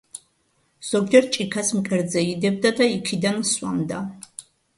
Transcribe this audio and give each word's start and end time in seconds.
ზოგჯერ 0.91 1.27
ჭიქას 1.35 1.69
მკერდზე 1.81 2.25
იდებდა 2.31 2.73
და 2.81 2.89
იქიდან 2.95 3.39
სვამდა. 3.53 4.03